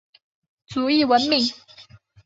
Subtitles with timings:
[0.65, 1.43] 卒谥文敏。